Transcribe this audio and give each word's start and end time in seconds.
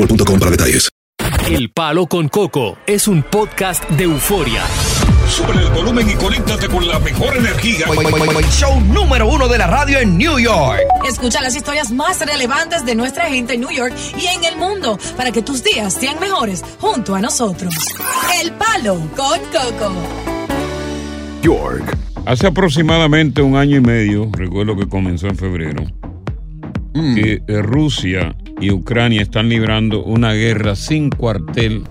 boostmobile.com 0.00 0.38
para 0.38 0.50
detalles. 0.50 0.88
El 1.48 1.70
Palo 1.70 2.06
con 2.06 2.28
Coco 2.28 2.78
es 2.86 3.08
un 3.08 3.22
podcast 3.22 3.88
de 3.90 4.04
euforia. 4.04 4.62
Sube 5.28 5.52
el 5.52 5.70
volumen 5.70 6.08
y 6.08 6.14
conéctate 6.14 6.68
con 6.68 6.86
la 6.88 6.98
mejor 6.98 7.36
energía. 7.36 7.86
Show 8.50 8.80
número 8.80 9.28
uno 9.28 9.48
de 9.48 9.58
la 9.58 9.66
radio 9.66 9.98
en 9.98 10.16
New 10.16 10.38
York. 10.38 10.80
Escucha 11.06 11.40
las 11.40 11.54
historias 11.54 11.92
más 11.92 12.20
relevantes 12.24 12.84
de 12.84 12.94
nuestra 12.94 13.26
gente 13.26 13.54
en 13.54 13.60
New 13.60 13.70
York 13.70 13.94
y 14.18 14.26
en 14.26 14.44
el 14.44 14.56
mundo 14.56 14.98
para 15.16 15.30
que 15.30 15.42
tus 15.42 15.62
días 15.62 15.94
sean 15.94 16.18
mejores 16.20 16.64
junto 16.78 17.14
a 17.14 17.20
nosotros. 17.20 17.74
El 18.42 18.52
Palo 18.52 18.98
con 19.16 19.38
Coco. 19.52 19.92
York. 21.42 21.96
Hace 22.26 22.46
aproximadamente 22.46 23.42
un 23.42 23.56
año 23.56 23.76
y 23.76 23.80
medio, 23.80 24.30
recuerdo 24.32 24.76
que 24.76 24.88
comenzó 24.88 25.26
en 25.26 25.36
febrero, 25.36 25.84
que 26.92 27.42
eh, 27.46 27.62
Rusia 27.62 28.36
y 28.60 28.70
Ucrania 28.70 29.22
están 29.22 29.48
librando 29.48 30.02
una 30.04 30.32
guerra 30.32 30.76
sin 30.76 31.10
cuartel, 31.10 31.84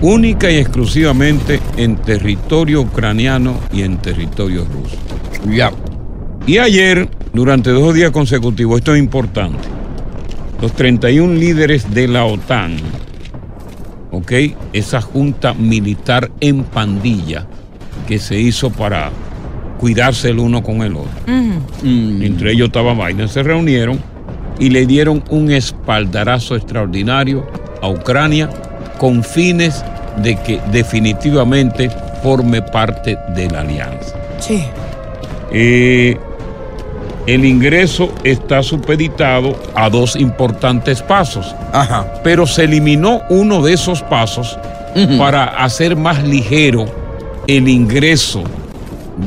única 0.00 0.50
y 0.50 0.56
exclusivamente 0.56 1.60
en 1.76 1.96
territorio 1.96 2.80
ucraniano 2.80 3.60
y 3.72 3.82
en 3.82 3.98
territorio 3.98 4.64
ruso. 4.64 4.96
Ya. 5.54 5.70
Y 6.46 6.58
ayer, 6.58 7.08
durante 7.32 7.70
dos 7.70 7.94
días 7.94 8.10
consecutivos, 8.10 8.78
esto 8.78 8.94
es 8.94 9.00
importante, 9.00 9.68
los 10.60 10.72
31 10.72 11.34
líderes 11.34 11.92
de 11.92 12.08
la 12.08 12.24
OTAN, 12.24 12.76
¿ok? 14.10 14.32
Esa 14.72 15.00
junta 15.00 15.54
militar 15.54 16.30
en 16.40 16.64
pandilla 16.64 17.46
que 18.08 18.18
se 18.18 18.40
hizo 18.40 18.70
para 18.70 19.10
cuidarse 19.78 20.30
el 20.30 20.38
uno 20.38 20.62
con 20.62 20.82
el 20.82 20.96
otro. 20.96 21.10
Entre 21.84 22.52
ellos 22.52 22.68
estaba 22.68 22.94
Biden, 22.94 23.28
se 23.28 23.42
reunieron 23.42 24.11
y 24.58 24.70
le 24.70 24.86
dieron 24.86 25.22
un 25.30 25.50
espaldarazo 25.50 26.56
extraordinario 26.56 27.46
a 27.80 27.88
Ucrania 27.88 28.48
con 28.98 29.24
fines 29.24 29.84
de 30.18 30.36
que 30.36 30.60
definitivamente 30.70 31.90
forme 32.22 32.62
parte 32.62 33.18
de 33.34 33.50
la 33.50 33.60
alianza. 33.60 34.14
Sí. 34.38 34.64
Eh, 35.50 36.16
el 37.26 37.44
ingreso 37.44 38.12
está 38.24 38.62
supeditado 38.62 39.56
a 39.74 39.88
dos 39.88 40.16
importantes 40.16 41.02
pasos. 41.02 41.54
Pero 42.24 42.46
se 42.46 42.64
eliminó 42.64 43.22
uno 43.28 43.62
de 43.62 43.74
esos 43.74 44.02
pasos 44.02 44.58
para 45.18 45.44
hacer 45.44 45.96
más 45.96 46.22
ligero 46.22 46.86
el 47.46 47.68
ingreso 47.68 48.42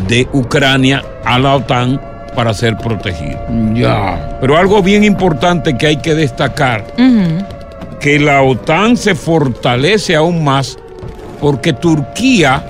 de 0.08 0.28
Ucrania 0.34 1.04
a 1.24 1.40
la 1.40 1.56
OTAN 1.56 2.02
para 2.36 2.54
ser 2.54 2.78
protegido. 2.78 3.40
Ya. 3.74 4.38
Pero 4.42 4.58
algo 4.58 4.84
bien 4.84 5.04
importante 5.04 5.78
que 5.78 5.88
hay 5.88 5.98
que 5.98 6.14
destacar, 6.14 6.86
que 8.00 8.20
la 8.20 8.42
OTAN 8.42 8.98
se 8.98 9.16
fortalece 9.16 10.16
aún 10.16 10.44
más 10.44 10.78
porque 11.40 11.74
Turquía, 11.74 12.64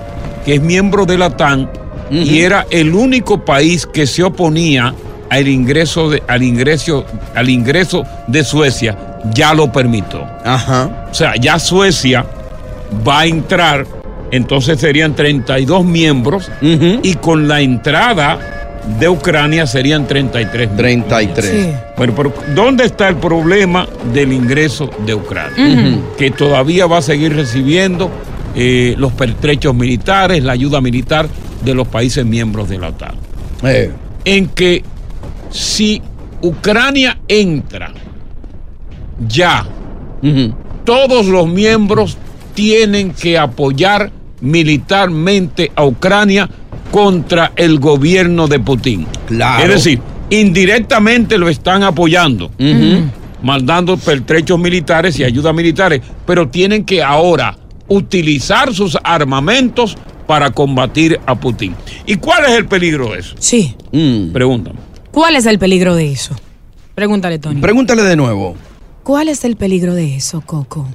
que 0.46 0.56
es 0.56 0.62
miembro 0.62 1.06
de 1.06 1.18
la 1.18 1.28
OTAN, 1.28 1.70
y 2.12 2.42
era 2.42 2.66
el 2.70 2.94
único 2.94 3.44
país 3.44 3.86
que 3.86 4.06
se 4.06 4.24
oponía 4.24 4.94
al 5.30 5.48
ingreso 5.48 6.10
de, 6.10 6.22
al 6.28 6.44
ingreso, 6.44 7.06
al 7.34 7.50
ingreso 7.50 8.04
de 8.28 8.44
Suecia, 8.44 8.96
ya 9.34 9.54
lo 9.54 9.72
permitió. 9.72 10.24
Ajá. 10.44 11.08
O 11.10 11.14
sea, 11.14 11.36
ya 11.36 11.58
Suecia 11.58 12.26
va 13.08 13.22
a 13.22 13.26
entrar, 13.26 13.86
entonces 14.32 14.80
serían 14.80 15.16
32 15.16 15.84
miembros, 15.84 16.52
y 16.62 17.16
con 17.16 17.48
la 17.48 17.62
entrada 17.62 18.65
de 19.00 19.10
Ucrania 19.10 19.68
serían 19.68 20.08
33 20.08 20.70
miembros. 20.70 20.78
33. 20.78 21.76
Bueno, 21.98 22.14
pero 22.16 22.34
¿dónde 22.54 22.86
está 22.86 23.08
el 23.08 23.18
problema 23.18 23.88
del 24.14 24.32
ingreso 24.32 24.90
de 25.06 25.16
Ucrania? 25.16 26.00
Que 26.18 26.32
todavía 26.32 26.86
va 26.86 27.00
a 27.00 27.02
seguir 27.02 27.36
recibiendo 27.36 28.10
eh, 28.56 28.96
los 28.98 29.12
pertrechos 29.14 29.76
militares, 29.76 30.44
la 30.44 30.54
ayuda 30.54 30.82
militar 30.82 31.28
de 31.64 31.74
los 31.74 31.88
países 31.88 32.26
miembros 32.26 32.70
de 32.70 32.78
la 32.78 32.90
OTAN. 32.90 33.16
Eh. 33.64 33.92
En 34.24 34.48
que 34.48 34.84
si 35.50 36.02
Ucrania 36.42 37.18
entra 37.28 37.92
ya, 39.28 39.66
todos 40.84 41.26
los 41.26 41.48
miembros 41.48 42.18
tienen 42.54 43.12
que 43.12 43.38
apoyar 43.38 44.12
militarmente 44.42 45.72
a 45.76 45.86
Ucrania 45.86 46.50
contra 46.96 47.52
el 47.58 47.78
gobierno 47.82 48.48
de 48.48 48.58
Putin. 48.58 49.06
Claro. 49.28 49.62
Es 49.66 49.70
decir, 49.70 50.00
indirectamente 50.30 51.38
lo 51.38 51.50
están 51.50 51.84
apoyando, 51.84 52.50
mandando 53.44 53.98
pertrechos 53.98 54.58
militares 54.58 55.20
y 55.20 55.26
ayudas 55.26 55.54
militares, 55.54 56.00
pero 56.26 56.48
tienen 56.48 56.86
que 56.86 57.04
ahora 57.04 57.58
utilizar 57.90 58.74
sus 58.74 58.98
armamentos 59.04 59.98
para 60.26 60.52
combatir 60.52 61.20
a 61.26 61.36
Putin. 61.36 61.76
¿Y 62.06 62.16
cuál 62.16 62.46
es 62.46 62.52
el 62.52 62.66
peligro 62.66 63.12
de 63.12 63.20
eso? 63.20 63.36
Sí. 63.40 63.76
Pregúntame. 64.32 64.80
¿Cuál 65.12 65.36
es 65.36 65.46
el 65.48 65.60
peligro 65.60 65.96
de 65.96 66.14
eso? 66.14 66.34
Pregúntale, 66.96 67.40
Tony. 67.40 67.60
Pregúntale 67.60 68.04
de 68.04 68.16
nuevo. 68.16 68.56
¿Cuál 69.04 69.28
es 69.28 69.44
el 69.44 69.58
peligro 69.58 69.96
de 69.96 70.16
eso, 70.16 70.40
Coco? 70.40 70.88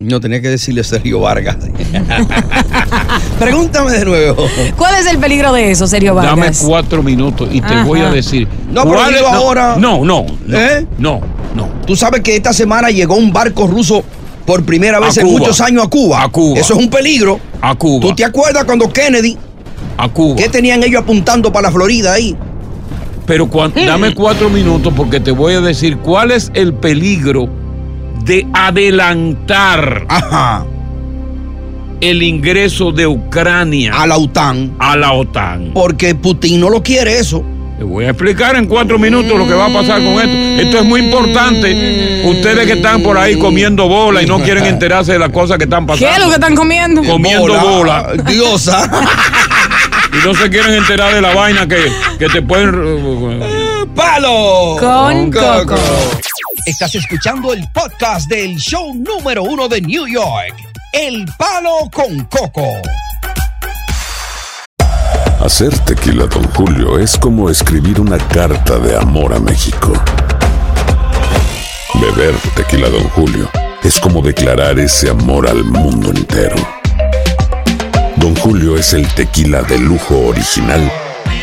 No 0.00 0.20
tenía 0.20 0.40
que 0.40 0.48
decirle 0.48 0.84
Sergio 0.84 1.18
Vargas. 1.18 1.56
Pregúntame 3.40 3.90
de 3.90 4.04
nuevo. 4.04 4.46
¿Cuál 4.76 4.94
es 4.94 5.06
el 5.08 5.18
peligro 5.18 5.52
de 5.52 5.72
eso, 5.72 5.88
Sergio 5.88 6.14
Dame 6.14 6.36
Vargas? 6.42 6.62
cuatro 6.64 7.02
minutos 7.02 7.48
y 7.50 7.60
te 7.60 7.66
Ajá. 7.74 7.82
voy 7.84 7.98
a 8.02 8.10
decir. 8.12 8.46
No, 8.70 8.84
pero 8.84 9.10
no, 9.10 9.26
ahora. 9.26 9.74
No, 9.76 10.04
no, 10.04 10.24
no. 10.46 10.56
¿Eh? 10.56 10.86
No, 10.98 11.20
no. 11.56 11.68
Tú 11.84 11.96
sabes 11.96 12.20
que 12.20 12.36
esta 12.36 12.52
semana 12.52 12.90
llegó 12.90 13.16
un 13.16 13.32
barco 13.32 13.66
ruso 13.66 14.04
por 14.46 14.64
primera 14.64 15.00
vez 15.00 15.18
A 15.18 15.22
en 15.22 15.26
Cuba. 15.26 15.38
muchos 15.40 15.60
años 15.60 15.84
a 15.84 15.88
Cuba. 15.88 16.22
A 16.22 16.28
Cuba. 16.28 16.60
Eso 16.60 16.74
es 16.74 16.78
un 16.78 16.90
peligro. 16.90 17.40
A 17.60 17.74
Cuba. 17.74 18.00
¿Tú 18.06 18.14
te 18.14 18.24
acuerdas 18.24 18.62
cuando 18.62 18.88
Kennedy? 18.92 19.36
A 19.96 20.08
Cuba. 20.08 20.36
¿Qué 20.36 20.48
tenían 20.48 20.80
ellos 20.84 21.02
apuntando 21.02 21.50
para 21.52 21.70
la 21.70 21.72
Florida 21.72 22.12
ahí? 22.12 22.36
Pero 23.26 23.48
cuan- 23.50 23.72
dame 23.74 24.14
cuatro 24.14 24.48
minutos 24.48 24.92
porque 24.96 25.18
te 25.18 25.32
voy 25.32 25.54
a 25.54 25.60
decir 25.60 25.98
cuál 25.98 26.30
es 26.30 26.52
el 26.54 26.72
peligro 26.72 27.48
de 28.28 28.46
adelantar 28.52 30.06
el 32.02 32.22
ingreso 32.22 32.92
de 32.92 33.06
Ucrania 33.06 33.94
a 33.94 34.06
la 34.06 34.18
OTAN. 34.18 34.76
A 34.78 34.96
la 34.96 35.12
OTAN. 35.14 35.70
Porque 35.72 36.14
Putin 36.14 36.60
no 36.60 36.68
lo 36.68 36.82
quiere 36.82 37.18
eso. 37.18 37.42
Te 37.78 37.84
voy 37.84 38.04
a 38.04 38.10
explicar 38.10 38.54
en 38.56 38.66
cuatro 38.66 38.98
minutos 38.98 39.38
lo 39.38 39.46
que 39.46 39.54
va 39.54 39.66
a 39.66 39.72
pasar 39.72 40.02
con 40.04 40.14
esto. 40.20 40.62
Esto 40.62 40.78
es 40.78 40.84
muy 40.84 41.00
importante. 41.00 42.22
Ustedes 42.26 42.66
que 42.66 42.74
están 42.74 43.02
por 43.02 43.16
ahí 43.16 43.38
comiendo 43.38 43.88
bola 43.88 44.22
y 44.22 44.26
no 44.26 44.40
quieren 44.40 44.66
enterarse 44.66 45.12
de 45.12 45.18
las 45.18 45.30
cosas 45.30 45.56
que 45.56 45.64
están 45.64 45.86
¿Qué 45.86 45.92
pasando. 45.92 46.12
es 46.12 46.18
lo 46.18 46.28
que 46.28 46.34
están 46.34 46.54
comiendo? 46.54 47.02
Comiendo 47.04 47.58
bola. 47.58 48.12
Diosa. 48.26 48.90
Y 50.10 50.26
no 50.26 50.34
se 50.34 50.48
quieren 50.48 50.72
enterar 50.72 51.14
de 51.14 51.20
la 51.20 51.34
vaina 51.34 51.68
que, 51.68 51.76
que 52.18 52.28
te 52.28 52.40
pueden. 52.40 52.72
¡Palo! 53.94 54.76
Con 54.80 55.30
Coco. 55.30 55.76
Estás 56.68 56.94
escuchando 56.96 57.54
el 57.54 57.66
podcast 57.72 58.28
del 58.28 58.56
show 58.58 58.94
número 58.94 59.42
uno 59.42 59.68
de 59.68 59.80
New 59.80 60.06
York, 60.06 60.54
El 60.92 61.24
Palo 61.38 61.88
con 61.90 62.24
Coco. 62.24 62.66
Hacer 65.42 65.78
tequila, 65.78 66.26
Don 66.26 66.46
Julio, 66.48 66.98
es 66.98 67.16
como 67.16 67.48
escribir 67.48 67.98
una 68.02 68.18
carta 68.18 68.78
de 68.80 68.94
amor 68.98 69.32
a 69.32 69.38
México. 69.38 69.94
Beber 71.94 72.34
tequila, 72.54 72.90
Don 72.90 73.08
Julio, 73.08 73.48
es 73.82 73.98
como 73.98 74.20
declarar 74.20 74.78
ese 74.78 75.08
amor 75.08 75.48
al 75.48 75.64
mundo 75.64 76.10
entero. 76.10 76.56
Don 78.16 78.36
Julio 78.36 78.76
es 78.76 78.92
el 78.92 79.08
tequila 79.14 79.62
de 79.62 79.78
lujo 79.78 80.18
original, 80.18 80.92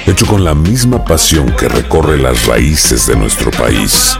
hecho 0.05 0.27
con 0.27 0.43
la 0.43 0.53
misma 0.53 1.03
pasión 1.03 1.51
que 1.55 1.67
recorre 1.67 2.19
las 2.19 2.45
raíces 2.45 3.07
de 3.07 3.15
nuestro 3.15 3.49
país. 3.49 4.19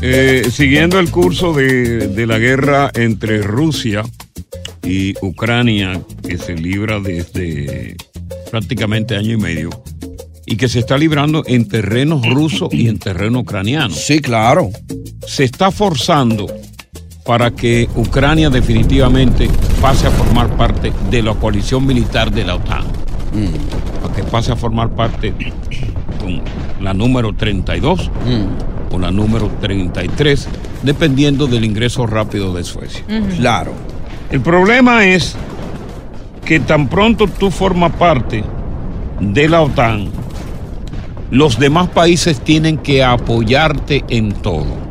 Eh, 0.00 0.44
siguiendo 0.50 0.98
el 0.98 1.10
curso 1.10 1.52
de, 1.52 2.08
de 2.08 2.26
la 2.26 2.38
guerra 2.38 2.90
entre 2.94 3.42
Rusia 3.42 4.02
y 4.82 5.14
Ucrania, 5.20 6.00
que 6.26 6.38
se 6.38 6.54
libra 6.54 6.98
desde 7.00 7.96
prácticamente 8.50 9.16
año 9.16 9.32
y 9.32 9.36
medio, 9.36 9.70
y 10.46 10.56
que 10.56 10.68
se 10.68 10.80
está 10.80 10.98
librando 10.98 11.42
en 11.46 11.68
terreno 11.68 12.20
ruso 12.22 12.68
y 12.70 12.88
en 12.88 12.98
terreno 12.98 13.40
ucraniano. 13.40 13.94
Sí, 13.94 14.20
claro. 14.20 14.70
Se 15.26 15.44
está 15.44 15.70
forzando 15.70 16.46
para 17.24 17.52
que 17.52 17.88
Ucrania 17.94 18.50
definitivamente 18.50 19.48
pase 19.80 20.06
a 20.06 20.10
formar 20.10 20.56
parte 20.56 20.92
de 21.10 21.22
la 21.22 21.34
coalición 21.34 21.86
militar 21.86 22.32
de 22.32 22.44
la 22.44 22.56
OTAN. 22.56 22.84
Para 24.02 24.14
que 24.14 24.22
pase 24.24 24.52
a 24.52 24.56
formar 24.56 24.90
parte 24.90 25.32
con 26.20 26.42
la 26.82 26.92
número 26.92 27.34
32 27.34 28.10
o 28.92 28.98
la 28.98 29.10
número 29.10 29.50
33, 29.60 30.48
dependiendo 30.82 31.46
del 31.46 31.64
ingreso 31.64 32.06
rápido 32.06 32.52
de 32.54 32.64
Suecia. 32.64 33.04
Claro. 33.36 33.72
El 34.30 34.40
problema 34.40 35.04
es 35.04 35.34
que 36.44 36.60
tan 36.60 36.88
pronto 36.88 37.26
tú 37.26 37.50
formas 37.50 37.92
parte 37.92 38.44
de 39.20 39.48
la 39.48 39.62
OTAN, 39.62 40.08
los 41.30 41.58
demás 41.58 41.88
países 41.88 42.40
tienen 42.40 42.78
que 42.78 43.02
apoyarte 43.02 44.04
en 44.08 44.32
todo. 44.32 44.82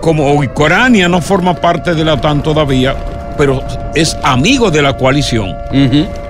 Como 0.00 0.34
Ucrania 0.34 1.08
no 1.08 1.20
forma 1.20 1.54
parte 1.54 1.94
de 1.94 2.04
la 2.04 2.14
OTAN 2.14 2.42
todavía, 2.42 2.96
pero 3.38 3.62
es 3.94 4.16
amigo 4.22 4.70
de 4.70 4.82
la 4.82 4.96
coalición. 4.96 5.54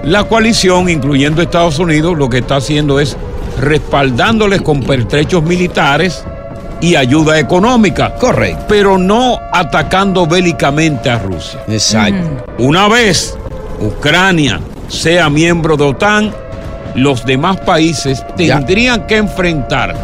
La 0.04 0.24
coalición, 0.24 0.88
incluyendo 0.88 1.42
Estados 1.42 1.78
Unidos, 1.78 2.16
lo 2.16 2.28
que 2.28 2.38
está 2.38 2.56
haciendo 2.56 3.00
es 3.00 3.16
respaldándoles 3.60 4.62
con 4.62 4.82
pertrechos 4.82 5.42
militares 5.42 6.24
y 6.80 6.96
ayuda 6.96 7.38
económica. 7.38 8.14
Correcto. 8.14 8.64
Pero 8.68 8.98
no 8.98 9.38
atacando 9.52 10.26
bélicamente 10.26 11.10
a 11.10 11.18
Rusia. 11.18 11.62
Exacto. 11.68 12.44
Una 12.58 12.88
vez 12.88 13.38
Ucrania 13.80 14.60
sea 14.88 15.30
miembro 15.30 15.76
de 15.76 15.84
OTAN, 15.84 16.34
los 16.94 17.24
demás 17.24 17.58
países 17.60 18.24
tendrían 18.36 19.06
que 19.06 19.16
enfrentar, 19.16 19.94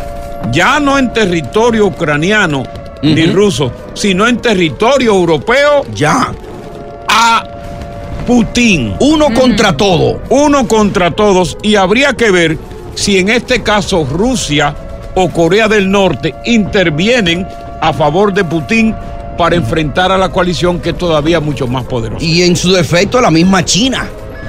ya 0.50 0.80
no 0.80 0.98
en 0.98 1.12
territorio 1.12 1.86
ucraniano 1.86 2.64
ni 3.02 3.26
ruso, 3.26 3.70
sino 3.94 4.26
en 4.26 4.38
territorio 4.38 5.12
europeo, 5.12 5.84
ya 5.94 6.32
a 7.08 7.44
Putin. 8.26 8.94
Uno 9.00 9.32
contra 9.32 9.76
todo. 9.76 10.20
Uno 10.28 10.68
contra 10.68 11.10
todos. 11.10 11.56
Y 11.62 11.76
habría 11.76 12.12
que 12.12 12.30
ver 12.30 12.58
si 12.98 13.16
en 13.18 13.28
este 13.28 13.62
caso 13.62 14.04
Rusia 14.10 14.74
o 15.14 15.30
Corea 15.30 15.68
del 15.68 15.88
Norte 15.88 16.34
intervienen 16.46 17.46
a 17.80 17.92
favor 17.92 18.34
de 18.34 18.42
Putin 18.42 18.92
para 19.36 19.54
enfrentar 19.54 20.10
a 20.10 20.18
la 20.18 20.30
coalición 20.30 20.80
que 20.80 20.90
es 20.90 20.98
todavía 20.98 21.38
mucho 21.38 21.68
más 21.68 21.84
poderosa. 21.84 22.24
Y 22.24 22.42
en 22.42 22.56
su 22.56 22.72
defecto 22.72 23.20
la 23.20 23.30
misma 23.30 23.64
China. 23.64 24.04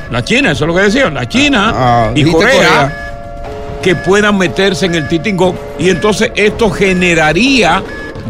La 0.09 0.23
China, 0.23 0.51
eso 0.51 0.63
es 0.63 0.67
lo 0.67 0.73
que 0.75 0.81
decían, 0.81 1.13
la 1.13 1.29
China 1.29 1.71
Ah, 1.75 2.11
y 2.15 2.23
¿viste 2.23 2.39
Corea, 2.39 2.55
Corea? 2.55 3.79
que 3.83 3.95
puedan 3.95 4.35
meterse 4.39 4.87
en 4.87 4.95
el 4.95 5.07
Titingó 5.07 5.53
y 5.77 5.89
entonces 5.91 6.31
esto 6.35 6.71
generaría 6.71 7.83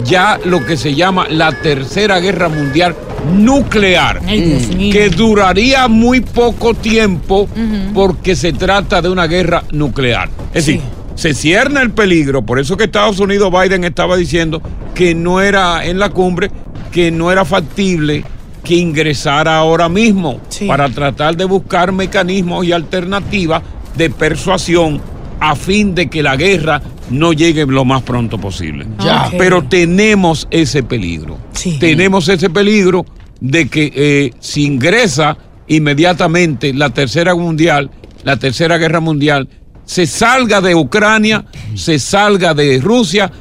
ya 0.03 0.37
lo 0.43 0.65
que 0.65 0.75
se 0.75 0.95
llama 0.95 1.27
la 1.29 1.53
tercera 1.53 2.19
guerra 2.19 2.49
mundial 2.49 2.93
nuclear, 3.37 4.21
Ay, 4.25 4.41
mío. 4.77 4.93
que 4.93 5.09
duraría 5.09 5.87
muy 5.87 6.21
poco 6.21 6.73
tiempo 6.73 7.47
porque 7.93 8.35
se 8.35 8.53
trata 8.53 9.01
de 9.01 9.09
una 9.09 9.27
guerra 9.27 9.63
nuclear. 9.71 10.29
Es 10.53 10.65
decir, 10.65 10.81
se 11.15 11.33
cierne 11.33 11.81
el 11.81 11.91
peligro, 11.91 12.41
por 12.43 12.59
eso 12.59 12.77
que 12.77 12.85
Estados 12.85 13.19
Unidos, 13.19 13.51
Biden 13.51 13.83
estaba 13.83 14.15
diciendo 14.15 14.61
que 14.95 15.13
no 15.13 15.41
era 15.41 15.85
en 15.85 15.99
la 15.99 16.09
cumbre, 16.09 16.49
que 16.91 17.11
no 17.11 17.31
era 17.31 17.45
factible 17.45 18.23
que 18.63 18.75
ingresara 18.75 19.57
ahora 19.57 19.89
mismo 19.89 20.39
para 20.67 20.89
tratar 20.89 21.35
de 21.35 21.45
buscar 21.45 21.91
mecanismos 21.91 22.65
y 22.65 22.71
alternativas 22.71 23.63
de 23.95 24.09
persuasión 24.09 25.01
a 25.39 25.55
fin 25.55 25.95
de 25.95 26.09
que 26.09 26.21
la 26.21 26.35
guerra 26.35 26.81
no 27.09 27.33
llegue 27.33 27.65
lo 27.65 27.85
más 27.85 28.01
pronto 28.03 28.37
posible. 28.37 28.85
Ya. 29.03 29.29
Pero 29.37 29.63
tenemos 29.63 30.47
ese 30.51 30.83
peligro. 30.83 31.37
Tenemos 31.79 32.27
ese 32.29 32.49
peligro 32.49 33.05
de 33.39 33.67
que 33.67 33.91
eh, 33.95 34.33
si 34.39 34.65
ingresa 34.65 35.37
inmediatamente 35.67 36.73
la 36.73 36.89
tercera 36.89 37.35
mundial, 37.35 37.91
la 38.23 38.37
tercera 38.37 38.77
guerra 38.77 38.99
mundial, 38.99 39.47
se 39.85 40.05
salga 40.05 40.61
de 40.61 40.75
Ucrania, 40.75 41.45
se 41.75 41.99
salga 41.99 42.53
de 42.53 42.79
Rusia, 42.79 43.31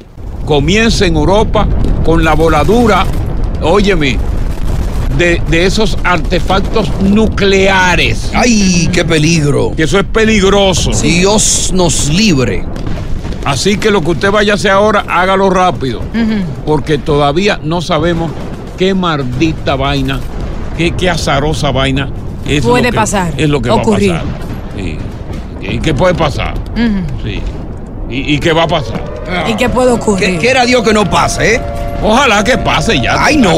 comience 0.45 1.05
en 1.05 1.15
Europa 1.15 1.67
con 2.03 2.23
la 2.23 2.33
voladura, 2.33 3.05
óyeme, 3.61 4.17
de, 5.17 5.41
de 5.49 5.65
esos 5.65 5.97
artefactos 6.03 6.89
nucleares. 7.01 8.31
¡Ay, 8.33 8.89
qué 8.91 9.03
peligro! 9.05 9.73
Que 9.75 9.83
eso 9.83 9.99
es 9.99 10.05
peligroso. 10.05 10.91
Dios 11.01 11.71
nos 11.73 12.09
libre. 12.09 12.65
Así 13.45 13.77
que 13.77 13.89
lo 13.91 14.01
que 14.01 14.11
usted 14.11 14.31
vaya 14.31 14.53
a 14.53 14.55
hacer 14.55 14.71
ahora, 14.71 15.05
hágalo 15.07 15.49
rápido. 15.49 16.01
Porque 16.65 16.97
todavía 16.97 17.59
no 17.63 17.81
sabemos 17.81 18.31
qué 18.77 18.93
maldita 18.93 19.75
vaina, 19.75 20.19
qué, 20.77 20.91
qué 20.91 21.09
azarosa 21.09 21.71
vaina 21.71 22.09
es 22.47 22.63
Puede 22.65 22.83
lo 22.83 22.89
que, 22.91 22.95
pasar, 22.95 23.33
Es 23.37 23.49
lo 23.49 23.61
que 23.61 23.69
ocurrir. 23.69 24.11
va 24.13 24.19
a 24.19 24.21
pasar. 24.23 24.39
Sí. 24.77 24.97
¿Y 25.61 25.79
qué 25.79 25.93
puede 25.93 26.13
pasar? 26.15 26.53
Ujú. 26.73 27.23
Sí. 27.23 27.41
¿Y, 28.09 28.35
y 28.35 28.39
qué 28.39 28.53
va 28.53 28.63
a 28.63 28.67
pasar? 28.67 29.03
¿Y 29.47 29.53
qué 29.55 29.69
puede 29.69 29.91
ocurrir? 29.91 30.39
Quiera 30.39 30.65
Dios 30.65 30.83
que 30.83 30.93
no 30.93 31.07
pase, 31.09 31.55
¿eh? 31.55 31.61
Ojalá 32.01 32.43
que 32.43 32.57
pase 32.57 32.99
ya. 32.99 33.23
¡Ay, 33.23 33.35
no! 33.37 33.51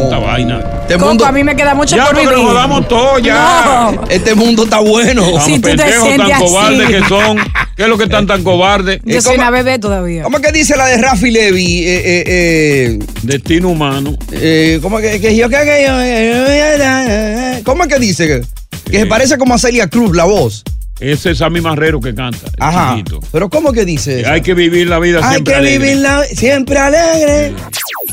Tanta 0.00 0.18
vaina. 0.18 0.60
Este 0.82 0.94
Coco, 0.94 1.06
mundo, 1.08 1.24
a 1.26 1.32
mí 1.32 1.42
me 1.44 1.54
queda 1.56 1.74
mucho 1.74 1.96
Ya, 1.96 2.04
por 2.06 2.14
porque 2.14 2.28
vivir. 2.28 2.42
nos 2.42 2.52
jodamos 2.52 2.88
todo 2.88 3.18
ya. 3.20 3.92
No. 3.94 4.02
este 4.08 4.34
mundo 4.34 4.64
está 4.64 4.80
bueno. 4.80 5.22
Vamos, 5.22 5.44
Si 5.44 5.54
tú 5.54 5.60
te 5.62 5.76
pendejos 5.76 6.08
tan 6.08 6.26
sientes 6.26 6.38
cobardes 6.38 6.80
así. 6.84 6.92
que 6.92 7.04
son. 7.08 7.38
¿Qué 7.76 7.82
es 7.82 7.88
lo 7.88 7.98
que 7.98 8.04
están 8.04 8.26
tan 8.26 8.42
cobardes? 8.42 9.00
Yo 9.04 9.20
soy 9.20 9.32
¿cómo- 9.36 9.42
una 9.48 9.50
bebé 9.50 9.78
todavía. 9.78 10.22
¿Cómo 10.22 10.38
es 10.38 10.42
que 10.46 10.52
dice 10.52 10.76
la 10.76 10.86
de 10.86 10.96
Rafi 10.96 11.30
Levy? 11.30 11.84
Eh, 11.84 12.02
eh, 12.04 12.24
eh, 12.26 12.98
Destino 13.22 13.68
humano. 13.68 14.16
eh, 14.32 14.78
¿Cómo 14.80 14.98
es 14.98 15.10
que, 15.12 15.20
que 15.20 15.36
yo 15.36 15.48
que, 15.50 15.56
que 15.56 15.84
yo- 15.86 17.62
¿Cómo 17.64 17.82
es 17.84 17.88
que 17.92 17.98
dice? 17.98 18.26
Que, 18.26 18.42
que 18.90 19.00
se 19.00 19.06
parece 19.06 19.36
como 19.36 19.54
a 19.54 19.58
Celia 19.58 19.88
Cruz, 19.88 20.16
la 20.16 20.24
voz. 20.24 20.62
Ese 21.00 21.32
es 21.32 21.38
Sammy 21.38 21.60
Marrero 21.60 22.00
que 22.00 22.14
canta. 22.14 22.46
Ajá. 22.58 22.94
chiquito. 22.96 23.20
Pero 23.30 23.50
¿cómo 23.50 23.70
que 23.72 23.84
dice 23.84 24.20
eso? 24.22 24.30
Hay 24.30 24.40
que 24.40 24.54
vivir 24.54 24.88
la 24.88 24.98
vida 24.98 25.18
Hay 25.22 25.34
siempre 25.34 25.52
que 25.52 25.58
alegre. 25.58 25.78
vivirla 25.86 26.24
siempre 26.24 26.78
alegre. 26.78 27.52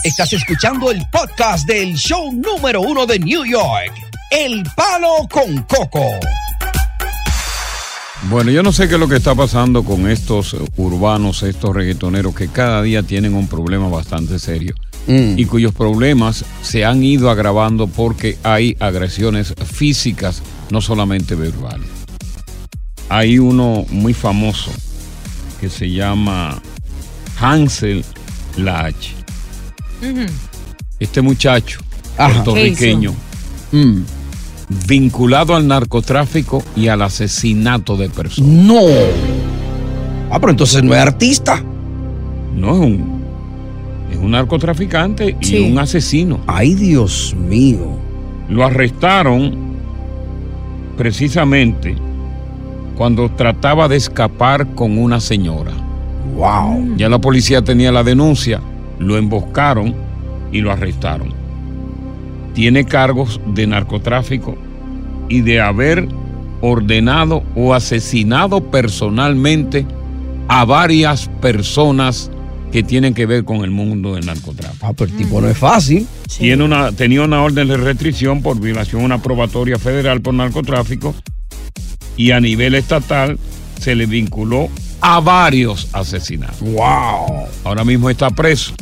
Estás 0.03 0.33
escuchando 0.33 0.91
el 0.91 1.01
podcast 1.09 1.65
del 1.65 1.93
show 1.95 2.33
número 2.33 2.81
uno 2.81 3.05
de 3.05 3.19
New 3.19 3.45
York, 3.45 3.93
El 4.29 4.63
Palo 4.75 5.25
con 5.31 5.61
Coco. 5.63 6.05
Bueno, 8.29 8.51
yo 8.51 8.63
no 8.63 8.71
sé 8.71 8.87
qué 8.87 8.93
es 8.95 8.99
lo 8.99 9.07
que 9.09 9.17
está 9.17 9.35
pasando 9.35 9.83
con 9.83 10.09
estos 10.09 10.55
urbanos, 10.77 11.43
estos 11.43 11.75
reggaetoneros 11.75 12.33
que 12.33 12.47
cada 12.47 12.81
día 12.81 13.03
tienen 13.03 13.33
un 13.33 13.47
problema 13.47 13.87
bastante 13.89 14.39
serio 14.39 14.73
Mm. 15.05 15.37
y 15.37 15.45
cuyos 15.45 15.73
problemas 15.73 16.45
se 16.61 16.85
han 16.85 17.03
ido 17.03 17.29
agravando 17.29 17.87
porque 17.87 18.37
hay 18.43 18.77
agresiones 18.79 19.53
físicas, 19.69 20.41
no 20.71 20.79
solamente 20.79 21.35
verbales. 21.35 21.89
Hay 23.09 23.37
uno 23.37 23.85
muy 23.89 24.13
famoso 24.13 24.71
que 25.59 25.69
se 25.69 25.91
llama 25.91 26.61
Hansel 27.39 28.05
Lach. 28.55 28.95
Este 30.99 31.21
muchacho 31.21 31.81
Ajá. 32.17 32.33
puertorriqueño 32.45 33.13
Mm. 33.73 34.03
Vinculado 34.87 35.55
al 35.55 35.67
narcotráfico 35.67 36.63
y 36.75 36.87
al 36.87 37.01
asesinato 37.01 37.95
de 37.97 38.09
personas. 38.09 38.49
No. 38.51 38.79
Ah, 40.31 40.39
pero 40.39 40.51
entonces 40.51 40.83
no 40.83 40.93
es 40.93 40.99
artista. 41.01 41.61
No 42.55 42.73
es 42.73 42.79
un 42.79 43.13
es 44.11 44.17
un 44.19 44.31
narcotraficante 44.31 45.35
y 45.41 45.45
Sí. 45.45 45.71
un 45.71 45.79
asesino. 45.79 46.39
Ay, 46.45 46.75
Dios 46.75 47.35
mío. 47.35 47.97
Lo 48.49 48.63
arrestaron 48.63 49.55
precisamente 50.97 51.95
cuando 52.95 53.29
trataba 53.31 53.87
de 53.87 53.95
escapar 53.95 54.67
con 54.75 54.97
una 54.97 55.19
señora. 55.19 55.71
Wow. 56.35 56.95
Ya 56.97 57.09
la 57.09 57.19
policía 57.19 57.63
tenía 57.63 57.91
la 57.91 58.03
denuncia, 58.03 58.61
lo 58.99 59.17
emboscaron 59.17 59.95
y 60.51 60.61
lo 60.61 60.71
arrestaron. 60.71 61.33
Tiene 62.53 62.85
cargos 62.85 63.39
de 63.47 63.67
narcotráfico 63.67 64.57
y 65.29 65.41
de 65.41 65.61
haber 65.61 66.07
ordenado 66.61 67.43
o 67.55 67.73
asesinado 67.73 68.71
personalmente 68.71 69.85
a 70.47 70.65
varias 70.65 71.29
personas 71.41 72.29
que 72.71 72.83
tienen 72.83 73.13
que 73.13 73.25
ver 73.25 73.43
con 73.43 73.63
el 73.63 73.69
mundo 73.69 74.15
del 74.15 74.25
narcotráfico. 74.25 74.85
Ah, 74.85 74.93
pero 74.93 75.11
el 75.11 75.17
tipo 75.17 75.39
no 75.41 75.47
es 75.47 75.57
fácil. 75.57 76.07
Tiene 76.37 76.63
una, 76.63 76.91
tenía 76.91 77.21
una 77.21 77.43
orden 77.43 77.67
de 77.67 77.77
restricción 77.77 78.41
por 78.41 78.59
violación 78.59 79.03
a 79.03 79.05
una 79.05 79.21
probatoria 79.21 79.77
federal 79.77 80.21
por 80.21 80.33
narcotráfico 80.33 81.13
y 82.17 82.31
a 82.31 82.39
nivel 82.39 82.75
estatal 82.75 83.37
se 83.79 83.95
le 83.95 84.05
vinculó 84.05 84.69
a 85.01 85.19
varios 85.19 85.87
asesinatos. 85.93 86.61
Wow. 86.61 87.45
Ahora 87.63 87.83
mismo 87.83 88.09
está 88.09 88.29
preso. 88.29 88.73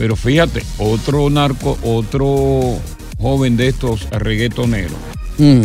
Pero 0.00 0.16
fíjate, 0.16 0.62
otro 0.78 1.28
narco, 1.28 1.76
otro 1.82 2.78
joven 3.20 3.58
de 3.58 3.68
estos 3.68 4.08
reggaetoneros 4.08 4.96
Mm. 5.38 5.60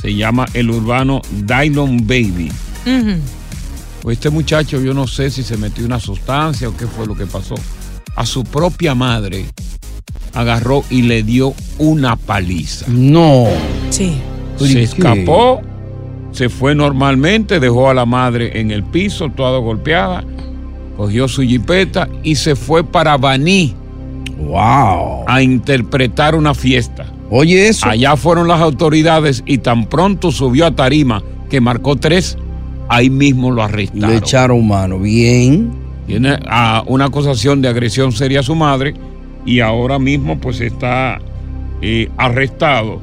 se 0.00 0.14
llama 0.14 0.46
el 0.54 0.70
urbano 0.70 1.20
Dylon 1.46 2.06
Baby. 2.06 2.50
Pues 4.00 4.16
este 4.16 4.30
muchacho, 4.30 4.80
yo 4.80 4.94
no 4.94 5.06
sé 5.06 5.30
si 5.30 5.42
se 5.42 5.58
metió 5.58 5.84
una 5.84 6.00
sustancia 6.00 6.66
o 6.70 6.74
qué 6.76 6.86
fue 6.86 7.06
lo 7.06 7.14
que 7.14 7.26
pasó. 7.26 7.56
A 8.16 8.24
su 8.24 8.42
propia 8.44 8.94
madre 8.94 9.44
agarró 10.32 10.82
y 10.88 11.02
le 11.02 11.22
dio 11.22 11.52
una 11.76 12.16
paliza. 12.16 12.86
No. 12.88 13.48
Sí. 13.90 14.14
Se 14.56 14.82
escapó, 14.82 15.60
se 16.32 16.48
fue 16.48 16.74
normalmente, 16.74 17.60
dejó 17.60 17.90
a 17.90 17.94
la 17.94 18.06
madre 18.06 18.58
en 18.60 18.70
el 18.70 18.82
piso, 18.82 19.28
toda 19.28 19.58
golpeada, 19.58 20.24
cogió 20.96 21.28
su 21.28 21.42
jipeta 21.42 22.08
y 22.22 22.36
se 22.36 22.56
fue 22.56 22.84
para 22.84 23.16
Baní. 23.16 23.74
Wow. 24.38 25.24
A 25.26 25.42
interpretar 25.42 26.34
una 26.34 26.54
fiesta. 26.54 27.06
Oye, 27.30 27.68
eso. 27.68 27.86
Allá 27.86 28.16
fueron 28.16 28.48
las 28.48 28.60
autoridades 28.60 29.42
y 29.46 29.58
tan 29.58 29.86
pronto 29.86 30.30
subió 30.30 30.66
a 30.66 30.70
Tarima, 30.74 31.22
que 31.48 31.60
marcó 31.60 31.96
tres, 31.96 32.36
ahí 32.88 33.10
mismo 33.10 33.50
lo 33.50 33.62
arrestaron. 33.62 34.10
Le 34.10 34.16
echaron 34.16 34.66
mano. 34.66 34.98
Bien. 34.98 35.72
Tiene 36.06 36.38
ah, 36.48 36.84
una 36.86 37.06
acusación 37.06 37.62
de 37.62 37.68
agresión 37.68 38.12
seria 38.12 38.40
a 38.40 38.42
su 38.42 38.54
madre 38.54 38.94
y 39.46 39.60
ahora 39.60 39.98
mismo 39.98 40.38
pues 40.38 40.60
está 40.60 41.18
eh, 41.80 42.10
arrestado 42.16 43.00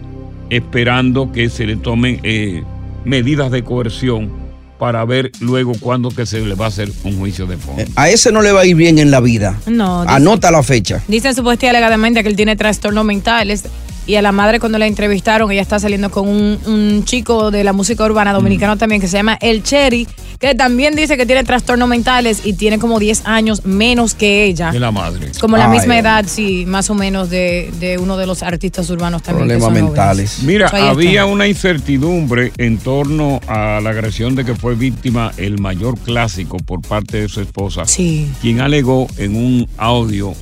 esperando 0.49 1.31
que 1.31 1.49
se 1.49 1.65
le 1.65 1.77
tomen 1.77 2.19
eh, 2.23 2.63
medidas 3.05 3.51
de 3.51 3.63
coerción 3.63 4.40
para 4.81 5.05
ver 5.05 5.31
luego 5.41 5.73
cuándo 5.79 6.09
que 6.09 6.25
se 6.25 6.39
le 6.41 6.55
va 6.55 6.65
a 6.65 6.67
hacer 6.69 6.91
un 7.03 7.19
juicio 7.19 7.45
de 7.45 7.55
fondo. 7.55 7.83
A 7.95 8.09
ese 8.09 8.31
no 8.31 8.41
le 8.41 8.51
va 8.51 8.61
a 8.61 8.65
ir 8.65 8.75
bien 8.75 8.97
en 8.97 9.11
la 9.11 9.19
vida. 9.19 9.59
No, 9.67 10.01
dice- 10.01 10.15
Anota 10.15 10.49
la 10.49 10.63
fecha. 10.63 11.03
Dicen 11.07 11.35
supuestamente 11.35 11.69
alegadamente 11.69 12.23
que 12.23 12.29
él 12.29 12.35
tiene 12.35 12.55
trastornos 12.55 13.05
mentales. 13.05 13.65
Y 14.07 14.15
a 14.15 14.23
la 14.23 14.31
madre 14.31 14.59
cuando 14.59 14.79
la 14.79 14.87
entrevistaron, 14.87 15.51
ella 15.51 15.61
está 15.61 15.79
saliendo 15.79 16.09
con 16.09 16.27
un, 16.27 16.57
un 16.65 17.05
chico 17.05 17.51
de 17.51 17.63
la 17.63 17.73
música 17.73 18.03
urbana 18.03 18.33
dominicano 18.33 18.75
también 18.75 18.99
que 18.99 19.07
se 19.07 19.17
llama 19.17 19.37
El 19.39 19.61
Cherry, 19.61 20.07
que 20.41 20.55
también 20.55 20.95
dice 20.95 21.15
que 21.17 21.25
tiene 21.27 21.43
trastornos 21.43 21.87
mentales 21.87 22.41
y 22.43 22.53
tiene 22.53 22.79
como 22.79 22.99
10 22.99 23.25
años 23.25 23.63
menos 23.63 24.15
que 24.15 24.45
ella. 24.45 24.71
De 24.71 24.79
la 24.79 24.91
madre. 24.91 25.31
Como 25.39 25.55
la 25.55 25.65
Ay, 25.71 25.77
misma 25.77 25.99
edad, 25.99 26.25
sí, 26.27 26.65
más 26.67 26.89
o 26.89 26.95
menos 26.95 27.29
de, 27.29 27.71
de 27.79 27.99
uno 27.99 28.17
de 28.17 28.25
los 28.25 28.41
artistas 28.41 28.89
urbanos 28.89 29.21
también. 29.21 29.47
Problemas 29.47 29.71
mentales. 29.71 30.31
jóvenes. 30.39 30.43
Mira, 30.43 30.69
ahí 30.73 30.87
había 30.87 31.25
una 31.27 31.47
incertidumbre 31.47 32.51
en 32.57 32.77
torno 32.79 33.39
a 33.47 33.79
la 33.81 33.91
agresión 33.91 34.35
de 34.35 34.43
que 34.43 34.55
fue 34.55 34.73
víctima 34.75 35.31
el 35.37 35.59
mayor 35.59 35.97
clásico 35.99 36.57
por 36.57 36.81
parte 36.81 37.21
de 37.21 37.29
su 37.29 37.39
esposa, 37.41 37.85
Sí. 37.85 38.27
quien 38.41 38.61
alegó 38.61 39.07
en 39.17 39.35
un 39.35 39.67
audio, 39.77 40.33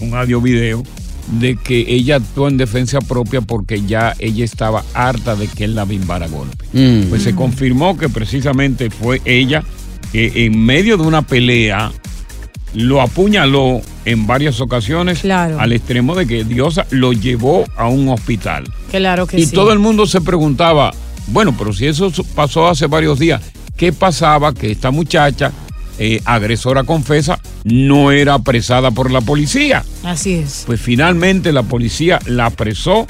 un 0.00 0.14
audio 0.14 0.40
video, 0.40 0.82
de 1.32 1.56
que 1.56 1.84
ella 1.88 2.16
actuó 2.16 2.48
en 2.48 2.56
defensa 2.56 3.00
propia 3.00 3.40
porque 3.40 3.82
ya 3.86 4.14
ella 4.18 4.44
estaba 4.44 4.82
harta 4.94 5.36
de 5.36 5.46
que 5.46 5.64
él 5.64 5.74
la 5.74 5.84
bimbara 5.84 6.26
a 6.26 6.28
golpe. 6.28 6.64
Mm. 6.72 7.08
Pues 7.10 7.22
se 7.22 7.34
confirmó 7.34 7.96
que 7.98 8.08
precisamente 8.08 8.90
fue 8.90 9.20
ella 9.24 9.62
que 10.12 10.46
en 10.46 10.58
medio 10.58 10.96
de 10.96 11.02
una 11.02 11.22
pelea 11.22 11.92
lo 12.74 13.00
apuñaló 13.00 13.80
en 14.04 14.26
varias 14.26 14.60
ocasiones 14.60 15.20
Claro. 15.20 15.58
al 15.60 15.72
extremo 15.72 16.14
de 16.14 16.26
que 16.26 16.44
Diosa 16.44 16.86
lo 16.90 17.12
llevó 17.12 17.64
a 17.76 17.88
un 17.88 18.08
hospital. 18.08 18.64
Claro 18.90 19.26
que 19.26 19.38
Y 19.40 19.46
sí. 19.46 19.54
todo 19.54 19.72
el 19.72 19.78
mundo 19.78 20.06
se 20.06 20.20
preguntaba, 20.20 20.92
bueno, 21.28 21.54
pero 21.58 21.72
si 21.72 21.86
eso 21.86 22.10
pasó 22.34 22.68
hace 22.68 22.86
varios 22.86 23.18
días, 23.18 23.40
¿qué 23.76 23.92
pasaba 23.92 24.52
que 24.54 24.70
esta 24.70 24.90
muchacha, 24.90 25.52
eh, 25.98 26.20
agresora 26.24 26.84
confesa, 26.84 27.40
no 27.64 28.12
era 28.12 28.34
apresada 28.34 28.90
por 28.90 29.10
la 29.10 29.20
policía? 29.20 29.84
Así 30.04 30.34
es. 30.34 30.64
Pues 30.66 30.80
finalmente 30.80 31.52
la 31.52 31.62
policía 31.62 32.18
la 32.26 32.46
apresó. 32.46 33.06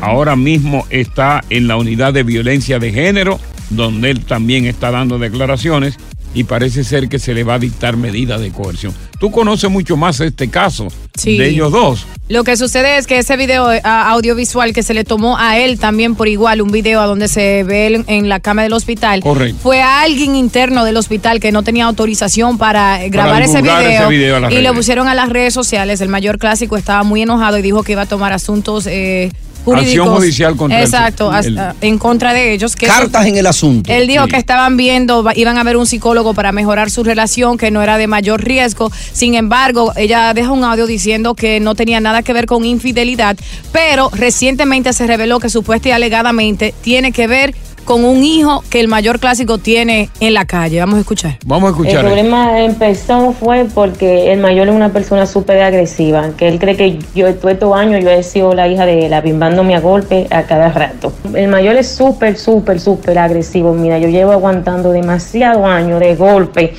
Ahora 0.00 0.34
mismo 0.34 0.86
está 0.90 1.44
en 1.50 1.68
la 1.68 1.76
unidad 1.76 2.12
de 2.12 2.22
violencia 2.22 2.78
de 2.78 2.92
género, 2.92 3.38
donde 3.70 4.10
él 4.10 4.24
también 4.24 4.66
está 4.66 4.90
dando 4.90 5.18
declaraciones 5.18 5.96
y 6.34 6.44
parece 6.44 6.84
ser 6.84 7.08
que 7.08 7.18
se 7.18 7.34
le 7.34 7.44
va 7.44 7.54
a 7.54 7.58
dictar 7.58 7.96
medidas 7.96 8.40
de 8.40 8.50
coerción. 8.50 8.94
Tú 9.22 9.30
conoces 9.30 9.70
mucho 9.70 9.96
más 9.96 10.18
este 10.18 10.50
caso 10.50 10.88
Sí. 11.16 11.38
de 11.38 11.50
ellos 11.50 11.70
dos. 11.70 12.06
Lo 12.28 12.42
que 12.42 12.56
sucede 12.56 12.96
es 12.98 13.06
que 13.06 13.18
ese 13.18 13.36
video 13.36 13.70
eh, 13.72 13.80
audiovisual 13.84 14.72
que 14.72 14.82
se 14.82 14.94
le 14.94 15.04
tomó 15.04 15.38
a 15.38 15.58
él 15.58 15.78
también 15.78 16.16
por 16.16 16.26
igual, 16.26 16.60
un 16.60 16.72
video 16.72 17.00
a 17.00 17.06
donde 17.06 17.28
se 17.28 17.62
ve 17.62 17.86
él 17.86 18.04
en 18.08 18.28
la 18.28 18.40
cama 18.40 18.64
del 18.64 18.72
hospital, 18.72 19.20
Correcto. 19.20 19.58
fue 19.62 19.80
a 19.80 20.00
alguien 20.02 20.34
interno 20.34 20.84
del 20.84 20.96
hospital 20.96 21.38
que 21.38 21.52
no 21.52 21.62
tenía 21.62 21.84
autorización 21.84 22.58
para 22.58 23.04
eh, 23.04 23.10
grabar 23.10 23.42
ese 23.42 23.62
video, 23.62 23.78
ese 23.80 24.06
video 24.08 24.50
y 24.50 24.60
lo 24.60 24.74
pusieron 24.74 25.06
a 25.06 25.14
las 25.14 25.28
redes 25.28 25.54
sociales. 25.54 26.00
El 26.00 26.08
mayor 26.08 26.38
clásico 26.38 26.76
estaba 26.76 27.04
muy 27.04 27.22
enojado 27.22 27.58
y 27.58 27.62
dijo 27.62 27.84
que 27.84 27.92
iba 27.92 28.02
a 28.02 28.06
tomar 28.06 28.32
asuntos 28.32 28.88
eh, 28.88 29.30
jurídicos. 29.64 29.88
Acción 30.06 30.16
judicial 30.16 30.56
contra 30.56 30.78
el- 30.78 30.84
Exacto, 30.84 31.28
el- 31.30 31.58
hasta- 31.58 31.74
en 31.80 31.98
contra 31.98 32.32
de 32.32 32.52
ellos. 32.52 32.74
Que 32.76 32.86
Cartas 32.86 33.26
en 33.26 33.36
el 33.36 33.46
asunto. 33.46 33.90
él 33.92 34.06
dijo 34.06 34.24
Sí. 34.24 34.30
que 34.30 34.36
estaban 34.36 34.76
viendo, 34.76 35.24
iban 35.34 35.58
a 35.58 35.62
ver 35.64 35.76
un 35.76 35.86
psicólogo 35.86 36.34
para 36.34 36.52
mejorar 36.52 36.90
su 36.90 37.04
relación, 37.04 37.58
que 37.58 37.70
no 37.70 37.82
era 37.82 37.98
de 37.98 38.06
mayor 38.06 38.42
riesgo. 38.44 38.90
Sin 39.12 39.34
embargo, 39.34 39.92
ella 39.96 40.34
deja 40.34 40.50
un 40.50 40.64
audio 40.64 40.86
diciendo 40.86 41.34
que 41.34 41.60
no 41.60 41.74
tenía 41.74 42.00
nada 42.00 42.22
que 42.22 42.32
ver 42.32 42.46
con 42.46 42.64
infidelidad, 42.64 43.36
pero 43.72 44.10
recientemente 44.12 44.92
se 44.92 45.06
reveló 45.06 45.38
que 45.40 45.48
supuesta 45.48 45.88
y 45.88 45.92
alegadamente 45.92 46.74
tiene 46.82 47.12
que 47.12 47.26
ver 47.26 47.54
con 47.84 48.04
un 48.04 48.22
hijo 48.22 48.62
que 48.70 48.80
el 48.80 48.88
mayor 48.88 49.18
clásico 49.18 49.58
tiene 49.58 50.10
en 50.20 50.34
la 50.34 50.44
calle. 50.44 50.80
Vamos 50.80 50.96
a 50.96 51.00
escuchar. 51.00 51.38
Vamos 51.44 51.64
a 51.64 51.68
El 51.68 51.72
escuchar. 51.72 51.94
esto. 51.94 52.06
problema 52.06 52.60
empezó 52.60 53.32
fue 53.32 53.66
porque 53.74 54.32
el 54.32 54.40
mayor 54.40 54.68
es 54.68 54.74
una 54.74 54.92
persona 54.92 55.26
súper 55.26 55.62
agresiva, 55.62 56.30
que 56.36 56.48
él 56.48 56.58
cree 56.58 56.76
que 56.76 56.98
yo 57.14 57.34
todos 57.34 57.54
estos 57.54 57.76
años 57.76 58.02
yo 58.02 58.10
he 58.10 58.22
sido 58.22 58.54
la 58.54 58.68
hija 58.68 58.86
de 58.86 59.06
él, 59.06 59.14
bimbándome 59.22 59.74
a 59.74 59.80
golpe 59.80 60.26
a 60.30 60.42
cada 60.44 60.70
rato. 60.70 61.12
El 61.34 61.48
mayor 61.48 61.76
es 61.76 61.88
súper, 61.88 62.36
súper, 62.36 62.80
súper 62.80 63.18
agresivo. 63.18 63.72
Mira, 63.74 63.98
yo 63.98 64.08
llevo 64.08 64.32
aguantando 64.32 64.92
demasiado 64.92 65.66
años 65.66 66.00
de 66.00 66.14
golpe, 66.14 66.74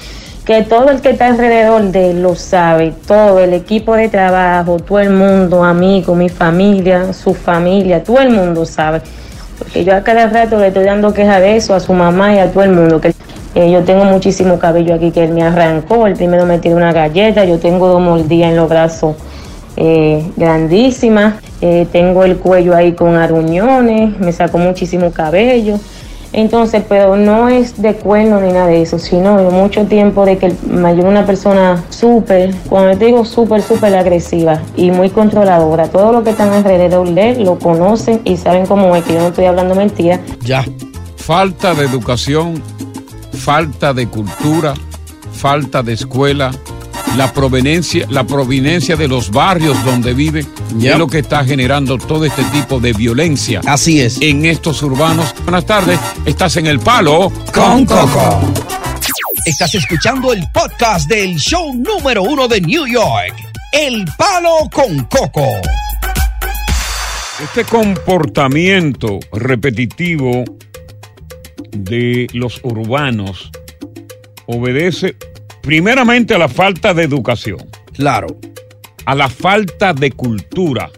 que 0.45 0.61
todo 0.63 0.89
el 0.89 1.01
que 1.01 1.11
está 1.11 1.27
alrededor 1.27 1.83
de 1.91 2.11
él 2.11 2.21
lo 2.21 2.35
sabe, 2.35 2.93
todo 3.07 3.39
el 3.39 3.53
equipo 3.53 3.95
de 3.95 4.09
trabajo, 4.09 4.77
todo 4.77 4.99
el 4.99 5.11
mundo, 5.11 5.63
amigos, 5.63 6.17
mi 6.17 6.29
familia, 6.29 7.13
su 7.13 7.33
familia, 7.33 8.03
todo 8.03 8.19
el 8.19 8.29
mundo 8.31 8.65
sabe. 8.65 9.01
Porque 9.63 9.83
yo 9.83 9.95
a 9.95 10.03
cada 10.03 10.27
rato 10.27 10.59
le 10.59 10.67
estoy 10.67 10.83
dando 10.83 11.13
queja 11.13 11.39
de 11.39 11.55
eso 11.55 11.73
a 11.73 11.79
su 11.79 11.93
mamá 11.93 12.35
y 12.35 12.39
a 12.39 12.51
todo 12.51 12.63
el 12.63 12.71
mundo. 12.71 13.01
Que 13.01 13.13
eh, 13.55 13.71
yo 13.71 13.83
tengo 13.83 14.05
muchísimo 14.05 14.59
cabello 14.59 14.95
aquí 14.95 15.11
que 15.11 15.23
él 15.23 15.31
me 15.31 15.43
arrancó. 15.43 16.05
El 16.07 16.15
primero 16.15 16.45
me 16.45 16.59
tiró 16.59 16.75
una 16.75 16.91
galleta. 16.91 17.45
Yo 17.45 17.59
tengo 17.59 17.87
dos 17.87 18.01
mordidas 18.01 18.51
en 18.51 18.57
los 18.57 18.69
brazos 18.69 19.15
eh, 19.77 20.29
grandísimas. 20.35 21.35
Eh, 21.61 21.87
tengo 21.91 22.23
el 22.23 22.37
cuello 22.37 22.75
ahí 22.75 22.93
con 22.93 23.15
aruñones. 23.15 24.19
Me 24.19 24.31
sacó 24.31 24.57
muchísimo 24.57 25.11
cabello. 25.11 25.79
Entonces, 26.33 26.83
pero 26.89 27.15
no 27.15 27.47
es 27.47 27.81
de 27.81 27.93
cuerno 27.93 28.41
ni 28.41 28.51
nada 28.51 28.67
de 28.67 28.81
eso, 28.81 28.97
sino 28.97 29.37
mucho 29.51 29.85
tiempo 29.85 30.25
de 30.25 30.37
que 30.37 30.53
mayor 30.67 31.05
una 31.05 31.25
persona 31.25 31.83
súper, 31.89 32.53
cuando 32.67 32.97
te 32.97 33.05
digo 33.05 33.23
súper, 33.23 33.61
súper 33.61 33.95
agresiva 33.95 34.59
y 34.75 34.91
muy 34.91 35.09
controladora. 35.09 35.87
Todo 35.87 36.11
lo 36.11 36.23
que 36.23 36.31
están 36.31 36.51
alrededor 36.51 37.13
de 37.13 37.31
él 37.31 37.43
lo 37.43 37.59
conocen 37.59 38.21
y 38.23 38.37
saben 38.37 38.65
cómo 38.65 38.95
es, 38.95 39.03
que 39.03 39.13
yo 39.13 39.19
no 39.19 39.27
estoy 39.27 39.45
hablando 39.45 39.75
mentira. 39.75 40.19
Ya. 40.41 40.65
Falta 41.15 41.73
de 41.73 41.85
educación, 41.85 42.61
falta 43.31 43.93
de 43.93 44.07
cultura, 44.07 44.73
falta 45.31 45.81
de 45.83 45.93
escuela, 45.93 46.51
la 47.17 47.31
proveniencia, 47.31 48.07
la 48.09 48.23
proveniencia 48.23 48.95
de 48.95 49.07
los 49.07 49.29
barrios 49.29 49.83
donde 49.85 50.13
vive 50.13 50.45
es 50.81 50.97
lo 50.97 51.07
que 51.07 51.19
está 51.19 51.45
generando 51.45 51.97
todo 51.97 52.25
este 52.25 52.43
tipo 52.45 52.79
de 52.79 52.93
violencia. 52.93 53.61
Así 53.65 54.01
es. 54.01 54.19
En 54.21 54.45
estos 54.45 54.81
urbanos. 54.81 55.33
Buenas 55.43 55.65
tardes, 55.65 55.99
estás 56.25 56.57
en 56.57 56.67
el 56.67 56.79
palo 56.79 57.31
con 57.53 57.85
Coco. 57.85 58.53
Estás 59.45 59.75
escuchando 59.75 60.31
el 60.33 60.41
podcast 60.53 61.09
del 61.09 61.35
show 61.35 61.73
número 61.73 62.23
uno 62.23 62.47
de 62.47 62.61
New 62.61 62.87
York, 62.87 63.35
El 63.73 64.05
Palo 64.17 64.69
con 64.71 65.03
Coco. 65.05 65.45
Este 67.43 67.65
comportamiento 67.65 69.19
repetitivo 69.33 70.45
de 71.71 72.27
los 72.33 72.61
urbanos 72.63 73.51
obedece 74.45 75.17
primeramente 75.63 76.35
a 76.35 76.37
la 76.37 76.49
falta 76.49 76.93
de 76.93 77.03
educación. 77.03 77.57
Claro. 77.93 78.27
A 79.05 79.15
la 79.15 79.29
falta 79.29 79.93
de 79.93 80.11
cultura. 80.11 80.91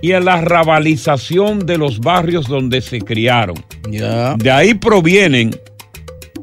Y 0.00 0.12
a 0.12 0.20
la 0.20 0.42
rabalización 0.42 1.60
de 1.60 1.78
los 1.78 1.98
barrios 1.98 2.46
donde 2.46 2.82
se 2.82 3.00
criaron. 3.00 3.56
De 3.88 4.50
ahí 4.50 4.74
provienen 4.74 5.58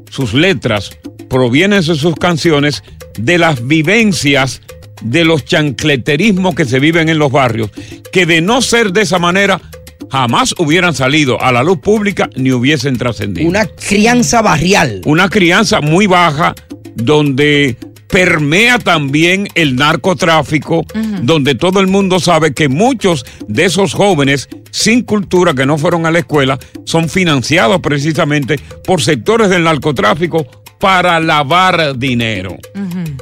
sus 0.09 0.33
letras, 0.33 0.97
provienen 1.29 1.83
sus 1.83 2.15
canciones 2.15 2.83
de 3.17 3.37
las 3.37 3.65
vivencias 3.65 4.61
de 5.03 5.23
los 5.23 5.45
chancleterismos 5.45 6.55
que 6.55 6.65
se 6.65 6.79
viven 6.79 7.07
en 7.07 7.19
los 7.19 7.31
barrios, 7.31 7.69
que 8.11 8.25
de 8.25 8.41
no 8.41 8.61
ser 8.61 8.91
de 8.93 9.01
esa 9.01 9.19
manera 9.19 9.61
jamás 10.09 10.55
hubieran 10.57 10.93
salido 10.93 11.41
a 11.41 11.51
la 11.51 11.63
luz 11.63 11.79
pública 11.79 12.29
ni 12.35 12.51
hubiesen 12.51 12.97
trascendido. 12.97 13.47
Una 13.47 13.65
crianza 13.65 14.41
barrial. 14.41 15.01
Una 15.05 15.29
crianza 15.29 15.81
muy 15.81 16.07
baja 16.07 16.55
donde 16.95 17.77
permea 18.11 18.77
también 18.77 19.47
el 19.55 19.75
narcotráfico, 19.75 20.85
donde 21.23 21.55
todo 21.55 21.79
el 21.79 21.87
mundo 21.87 22.19
sabe 22.19 22.53
que 22.53 22.67
muchos 22.67 23.25
de 23.47 23.65
esos 23.65 23.93
jóvenes 23.93 24.49
sin 24.69 25.03
cultura 25.03 25.53
que 25.53 25.65
no 25.65 25.77
fueron 25.77 26.05
a 26.05 26.11
la 26.11 26.19
escuela 26.19 26.59
son 26.85 27.09
financiados 27.09 27.79
precisamente 27.79 28.59
por 28.85 29.01
sectores 29.01 29.49
del 29.49 29.63
narcotráfico 29.63 30.45
para 30.77 31.19
lavar 31.19 31.97
dinero. 31.97 32.57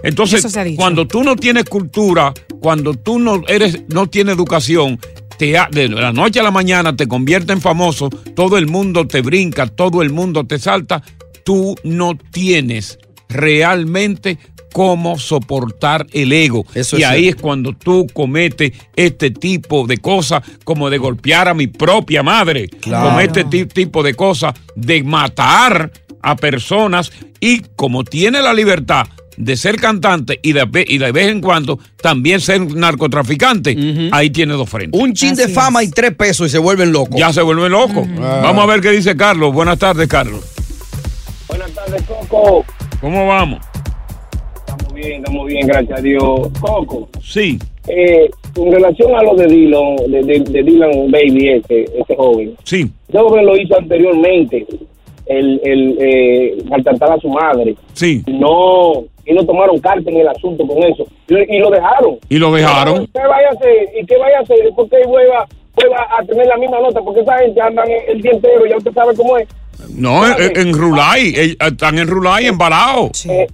Entonces, 0.01 0.45
cuando 0.75 1.05
tú 1.07 1.23
no 1.23 1.35
tienes 1.35 1.65
cultura, 1.65 2.33
cuando 2.59 2.93
tú 2.95 3.19
no 3.19 3.43
eres, 3.47 3.83
no 3.89 4.07
tienes 4.07 4.35
educación, 4.35 4.99
te, 5.37 5.55
de 5.71 5.89
la 5.89 6.11
noche 6.11 6.39
a 6.39 6.43
la 6.43 6.51
mañana 6.51 6.95
te 6.95 7.07
convierte 7.07 7.53
en 7.53 7.61
famoso, 7.61 8.09
todo 8.35 8.57
el 8.57 8.67
mundo 8.67 9.07
te 9.07 9.21
brinca, 9.21 9.67
todo 9.67 10.01
el 10.01 10.09
mundo 10.09 10.45
te 10.45 10.57
salta, 10.57 11.03
tú 11.43 11.75
no 11.83 12.17
tienes 12.31 12.97
realmente 13.29 14.37
cómo 14.73 15.17
soportar 15.17 16.05
el 16.11 16.31
ego. 16.33 16.65
y 16.97 17.03
ahí 17.03 17.29
es 17.29 17.35
cuando 17.35 17.73
tú 17.73 18.07
cometes 18.13 18.71
este 18.95 19.31
tipo 19.31 19.87
de 19.87 19.97
cosas, 19.97 20.43
como 20.63 20.89
de 20.89 20.97
golpear 20.97 21.47
a 21.47 21.53
mi 21.53 21.67
propia 21.67 22.23
madre, 22.23 22.69
comete 22.83 23.41
este 23.41 23.65
tipo 23.65 24.03
de 24.03 24.13
cosas, 24.13 24.53
de 24.75 25.03
matar 25.03 25.91
a 26.21 26.35
personas 26.35 27.11
y 27.39 27.61
como 27.75 28.03
tiene 28.03 28.41
la 28.41 28.53
libertad 28.53 29.07
de 29.37 29.55
ser 29.55 29.77
cantante 29.77 30.37
y 30.43 30.51
de, 30.51 30.67
y 30.85 30.97
de 30.97 31.11
vez 31.13 31.29
en 31.29 31.39
cuando 31.39 31.79
también 32.01 32.41
ser 32.41 32.59
narcotraficante, 32.75 34.09
ahí 34.11 34.29
tiene 34.29 34.53
dos 34.53 34.69
frentes. 34.69 34.99
Un 34.99 35.13
chin 35.13 35.33
de 35.33 35.47
fama 35.47 35.81
y 35.81 35.89
tres 35.89 36.13
pesos 36.13 36.47
y 36.47 36.49
se 36.49 36.57
vuelven 36.57 36.91
locos. 36.91 37.17
Ya 37.17 37.31
se 37.31 37.41
vuelven 37.41 37.71
locos. 37.71 38.05
Vamos 38.17 38.61
a 38.63 38.67
ver 38.67 38.81
qué 38.81 38.91
dice 38.91 39.15
Carlos. 39.15 39.53
Buenas 39.53 39.79
tardes, 39.79 40.09
Carlos. 40.09 40.43
Buenas 41.47 41.71
tardes, 41.71 42.03
Coco. 42.03 42.65
¿Cómo 43.01 43.27
vamos? 43.27 43.59
Estamos 44.55 44.93
bien, 44.93 45.13
estamos 45.19 45.47
bien, 45.47 45.67
gracias 45.67 45.99
a 45.99 46.01
Dios. 46.01 46.49
Coco. 46.59 47.07
Sí. 47.21 47.57
Eh, 47.87 48.29
con 48.53 48.71
relación 48.71 49.15
a 49.15 49.23
lo 49.23 49.35
de 49.35 49.47
Dylan, 49.47 49.95
de, 50.09 50.21
de, 50.21 50.63
Dylan 50.63 51.09
Baby, 51.09 51.49
ese, 51.49 51.83
ese 51.83 52.15
joven. 52.15 52.55
Sí. 52.63 52.91
Ese 53.07 53.17
joven 53.17 53.45
lo 53.45 53.55
hizo 53.55 53.77
anteriormente, 53.77 54.65
el, 55.27 55.61
el 55.63 55.97
eh, 56.01 56.57
maltratar 56.65 57.13
a 57.13 57.19
su 57.19 57.29
madre. 57.29 57.75
Sí. 57.93 58.21
No, 58.27 59.05
y 59.25 59.33
no 59.33 59.45
tomaron 59.45 59.79
carta 59.79 60.09
en 60.09 60.17
el 60.17 60.27
asunto 60.27 60.67
con 60.67 60.83
eso. 60.83 61.05
Y, 61.29 61.57
lo 61.57 61.69
dejaron. 61.69 62.17
Y 62.27 62.37
lo 62.37 62.51
dejaron. 62.51 63.07
¿Qué 63.07 63.19
vaya 63.19 63.47
a 63.47 63.51
hacer? 63.51 63.89
¿Y 63.97 64.05
qué 64.05 64.17
vaya 64.17 64.39
a 64.39 64.41
hacer? 64.41 64.57
¿Por 64.75 64.89
qué 64.89 64.97
vuelva, 65.07 65.47
vuelva 65.73 66.05
a 66.19 66.25
tener 66.25 66.47
la 66.47 66.57
misma 66.57 66.81
nota? 66.81 66.99
Porque 67.01 67.21
esa 67.21 67.37
gente 67.37 67.61
anda 67.61 67.83
el 68.07 68.21
día 68.21 68.33
entero, 68.33 68.65
ya 68.65 68.75
usted 68.75 68.91
sabe 68.91 69.15
cómo 69.15 69.37
es. 69.37 69.47
No, 69.93 70.23
en, 70.25 70.73
Rulay, 70.73 71.55
están 71.59 71.99
en 71.99 72.07
Rulay 72.07 72.47
embalados. 72.47 73.25
Eh, 73.25 73.47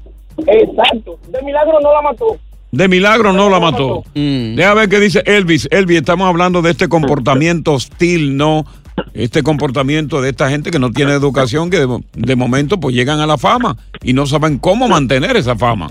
exacto. 0.48 1.18
De 1.28 1.42
milagro 1.42 1.80
no 1.82 1.94
la 1.94 2.02
mató. 2.02 2.38
De 2.72 2.88
milagro 2.88 3.32
no 3.32 3.50
la 3.50 3.60
mató. 3.60 4.04
Mm. 4.16 4.56
Deja 4.56 4.74
ver 4.74 4.90
qué 4.90 5.00
dice 5.00 5.24
Elvis. 5.26 5.68
Elvis, 5.72 6.00
estamos 6.00 6.28
hablando 6.28 6.62
de 6.62 6.72
este 6.72 6.90
comportamiento 6.90 7.74
hostil, 7.74 8.36
¿no? 8.36 8.66
Este 9.14 9.44
comportamiento 9.44 10.22
de 10.22 10.30
esta 10.30 10.50
gente 10.50 10.72
que 10.72 10.80
no 10.80 10.92
tiene 10.92 11.14
educación, 11.14 11.70
que 11.70 11.86
de, 12.14 12.36
momento 12.36 12.80
pues 12.80 12.96
llegan 12.96 13.20
a 13.20 13.28
la 13.28 13.38
fama 13.38 13.78
y 14.02 14.14
no 14.14 14.26
saben 14.26 14.58
cómo 14.58 14.88
mantener 14.88 15.38
esa 15.38 15.56
fama. 15.56 15.88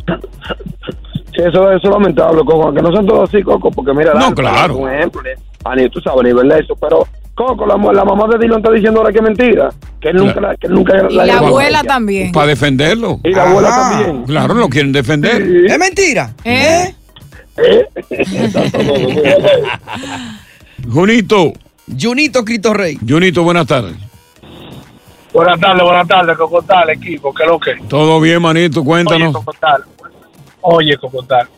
Sí, 1.34 1.42
eso, 1.42 1.72
es 1.72 1.82
lamentable, 1.84 2.42
Coco, 2.44 2.72
que 2.72 2.82
no 2.82 2.92
son 2.92 3.06
todos 3.06 3.28
así, 3.28 3.42
Coco, 3.42 3.70
porque 3.70 3.92
mira, 3.92 4.14
no, 4.14 4.34
claro. 4.34 4.76
un 4.76 4.90
ejemplo, 4.90 5.22
tú 5.90 6.00
sabes, 6.00 6.20
a 6.20 6.22
nivel 6.22 6.48
de 6.48 6.60
eso, 6.60 6.76
pero 6.76 7.06
Coco, 7.34 7.66
la, 7.66 7.76
mamá 7.76 8.28
de 8.28 8.38
Dylan 8.38 8.58
está 8.58 8.72
diciendo 8.72 9.00
ahora 9.00 9.12
que 9.12 9.18
es 9.18 9.24
mentira. 9.24 9.70
Que 10.00 10.10
él 10.10 10.16
nunca, 10.16 10.40
la, 10.40 10.56
que 10.56 10.68
nunca 10.68 10.94
y 11.08 11.14
la, 11.14 11.38
abuela 11.38 11.82
también. 11.82 12.30
Para 12.30 12.46
defenderlo. 12.48 13.18
Y 13.24 13.32
la 13.32 13.50
abuela 13.50 13.68
también. 13.70 14.22
Claro, 14.24 14.54
lo 14.54 14.68
quieren 14.68 14.92
defender. 14.92 15.42
Es 15.66 15.78
mentira. 15.78 16.32
¿Eh? 16.44 16.94
¿Eh? 17.56 17.88
Junito. 20.88 21.52
Junito 22.00 22.44
Cristo 22.44 22.72
Rey. 22.72 22.98
Junito, 23.06 23.42
buenas 23.42 23.66
tardes. 23.66 23.96
Buenas 25.32 25.58
tardes, 25.58 25.82
buenas 25.82 26.06
tardes, 26.06 26.36
Coco 26.38 26.62
tal, 26.62 26.90
equipo, 26.90 27.34
¿qué 27.34 27.44
lo 27.44 27.58
que? 27.58 27.74
Todo 27.88 28.20
bien, 28.20 28.40
manito, 28.40 28.84
cuéntanos. 28.84 29.34
Oye, 29.34 29.58
tal. 29.58 29.84
Oye, 30.60 30.96
Cocotal. 30.96 31.48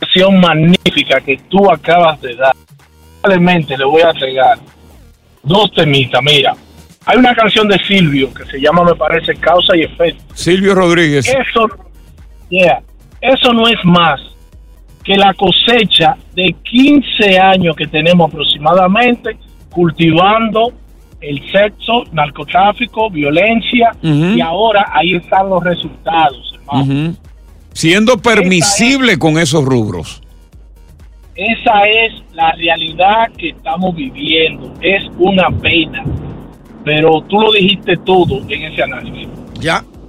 Acción 0.00 0.40
magnífica 0.40 1.20
que 1.20 1.36
tú 1.50 1.70
acabas 1.70 2.18
de 2.22 2.34
dar 2.36 2.54
le 3.28 3.84
voy 3.84 4.02
a 4.02 4.10
entregar 4.10 4.58
dos 5.46 5.72
temitas. 5.72 6.22
Mira, 6.22 6.54
hay 7.06 7.16
una 7.16 7.34
canción 7.34 7.68
de 7.68 7.78
Silvio 7.84 8.32
que 8.34 8.44
se 8.44 8.60
llama, 8.60 8.84
me 8.84 8.94
parece, 8.94 9.34
Causa 9.36 9.76
y 9.76 9.82
Efecto. 9.82 10.22
Silvio 10.34 10.74
Rodríguez. 10.74 11.26
Eso, 11.26 11.68
yeah, 12.50 12.82
eso 13.20 13.52
no 13.52 13.66
es 13.68 13.82
más 13.84 14.20
que 15.04 15.16
la 15.16 15.32
cosecha 15.34 16.16
de 16.34 16.54
15 16.64 17.38
años 17.38 17.76
que 17.76 17.86
tenemos 17.86 18.28
aproximadamente 18.28 19.36
cultivando 19.70 20.72
el 21.20 21.40
sexo, 21.50 22.04
narcotráfico, 22.12 23.08
violencia, 23.10 23.92
y 24.02 24.40
ahora 24.40 24.90
ahí 24.92 25.14
están 25.14 25.48
los 25.48 25.62
resultados, 25.62 26.54
Siendo 27.72 28.16
permisible 28.18 29.18
con 29.18 29.38
esos 29.38 29.64
rubros. 29.64 30.22
Esa 31.36 31.82
es 31.82 32.14
la 32.32 32.52
realidad 32.52 33.30
que 33.36 33.50
estamos 33.50 33.94
viviendo. 33.94 34.72
Es 34.80 35.04
una 35.18 35.50
pena. 35.50 36.02
Pero 36.82 37.20
tú 37.28 37.40
lo 37.40 37.52
dijiste 37.52 37.96
todo 37.98 38.40
en 38.48 38.62
ese 38.62 38.82
análisis. 38.82 39.28
Ya. 39.60 39.84